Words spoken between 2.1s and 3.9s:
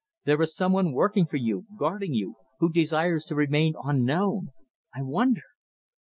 you, who desires to remain